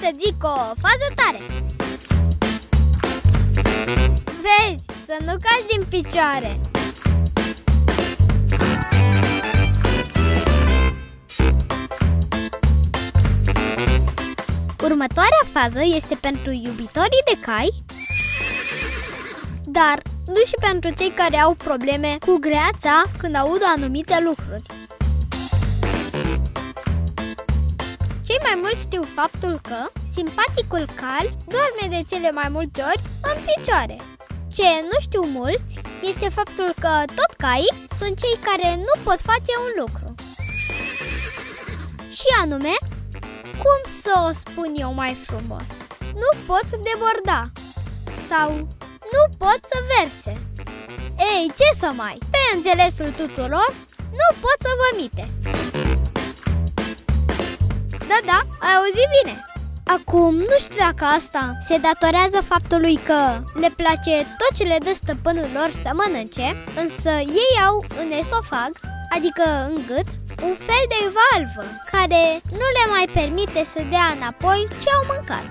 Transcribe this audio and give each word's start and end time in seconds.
să 0.00 0.10
zic 0.24 0.42
o 0.42 0.56
fază 0.56 1.08
tare 1.14 1.38
Vezi, 4.44 4.84
să 5.06 5.16
nu 5.24 5.32
cazi 5.44 5.66
din 5.68 5.84
picioare 5.88 6.60
Următoarea 14.82 15.44
fază 15.52 15.80
este 15.96 16.14
pentru 16.20 16.50
iubitorii 16.50 17.26
de 17.32 17.38
cai, 17.40 17.68
dar 19.64 20.02
nu 20.26 20.42
și 20.46 20.54
pentru 20.60 20.90
cei 20.90 21.10
care 21.10 21.36
au 21.36 21.54
probleme 21.54 22.16
cu 22.26 22.36
greața 22.40 23.02
când 23.18 23.34
aud 23.34 23.60
anumite 23.76 24.18
lucruri. 24.24 24.62
Cei 28.38 28.50
mai 28.52 28.60
mulți 28.64 28.86
știu 28.86 29.02
faptul 29.14 29.60
că 29.68 29.80
simpaticul 30.14 30.84
cal 31.00 31.26
doarme 31.54 31.84
de 31.96 32.00
cele 32.10 32.30
mai 32.30 32.48
multe 32.56 32.80
ori 32.90 33.02
în 33.30 33.36
picioare. 33.48 33.96
Ce 34.56 34.68
nu 34.90 34.96
știu 35.00 35.22
mulți 35.40 35.74
este 36.10 36.28
faptul 36.28 36.74
că 36.80 36.92
tot 37.18 37.30
caii 37.36 37.76
sunt 37.98 38.14
cei 38.22 38.38
care 38.48 38.68
nu 38.76 38.94
pot 39.04 39.20
face 39.30 39.52
un 39.66 39.72
lucru. 39.82 40.14
Și 42.18 42.28
anume, 42.42 42.74
cum 43.62 43.80
să 44.02 44.12
o 44.28 44.30
spun 44.42 44.70
eu 44.84 44.92
mai 44.92 45.16
frumos? 45.26 45.68
Nu 46.22 46.30
pot 46.46 46.66
deborda 46.88 47.42
sau 48.30 48.50
nu 49.14 49.22
pot 49.38 49.60
să 49.72 49.78
verse. 49.94 50.32
Ei, 51.30 51.52
ce 51.58 51.68
să 51.80 51.90
mai? 52.02 52.18
Pe 52.30 52.42
înțelesul 52.54 53.10
tuturor, 53.20 53.70
nu 54.20 54.28
pot 54.42 54.58
să 54.66 54.70
vomite. 54.82 55.24
Da, 58.10 58.18
da, 58.30 58.38
ai 58.66 58.74
auzit 58.78 59.08
bine. 59.16 59.34
Acum, 59.96 60.34
nu 60.34 60.56
știu 60.58 60.76
dacă 60.78 61.04
asta 61.04 61.58
se 61.68 61.76
datorează 61.78 62.40
faptului 62.48 62.96
că 63.08 63.20
le 63.62 63.70
place 63.80 64.16
tot 64.40 64.52
ce 64.56 64.64
le 64.64 64.78
dă 64.84 64.92
stăpânul 64.94 65.48
lor 65.54 65.70
să 65.82 65.90
mănânce, 66.00 66.48
însă 66.82 67.10
ei 67.42 67.52
au 67.68 67.84
în 68.02 68.10
esofag, 68.20 68.72
adică 69.16 69.44
în 69.68 69.74
gât, 69.86 70.08
un 70.42 70.54
fel 70.66 70.84
de 70.94 71.00
valvă 71.18 71.64
care 71.90 72.40
nu 72.50 72.66
le 72.76 72.84
mai 72.94 73.06
permite 73.12 73.66
să 73.72 73.80
dea 73.90 74.06
înapoi 74.16 74.68
ce 74.82 74.88
au 74.96 75.04
mâncat. 75.12 75.46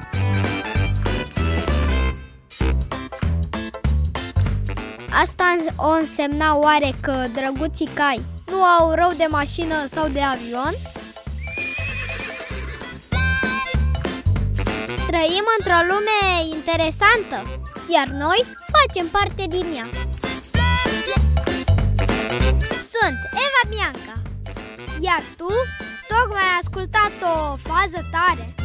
Asta 5.22 5.58
o 5.76 5.90
însemna 5.90 6.56
oare 6.56 6.92
că 7.02 7.26
drăguții 7.34 7.90
cai 7.96 8.22
nu 8.52 8.64
au 8.64 8.92
rău 8.94 9.12
de 9.18 9.28
mașină 9.30 9.88
sau 9.92 10.08
de 10.08 10.22
avion? 10.22 10.76
Trăim 15.08 15.46
într-o 15.58 15.80
lume 15.92 16.20
interesantă, 16.56 17.38
iar 17.88 18.08
noi 18.08 18.46
facem 18.76 19.08
parte 19.08 19.46
din 19.50 19.66
ea. 19.76 19.88
Sunt 22.94 23.20
Eva 23.46 23.64
Bianca, 23.70 24.22
iar 25.00 25.24
tu 25.38 25.50
tocmai 26.08 26.42
ai 26.42 26.60
ascultat 26.62 27.12
o 27.22 27.56
fază 27.56 28.00
tare. 28.12 28.56